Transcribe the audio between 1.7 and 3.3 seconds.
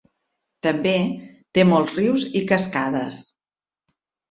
molts rius i cascades.